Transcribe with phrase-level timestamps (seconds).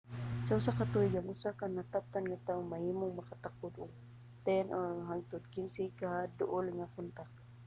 [0.45, 3.91] sa usa ka tuig ang usa ka nataptan nga tawo mahimong makatakod og
[4.45, 7.29] 10 hangtod 15 ka duol nga kontak